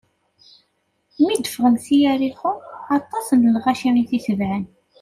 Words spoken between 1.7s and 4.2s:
si Yariḥu, aṭas n lɣaci i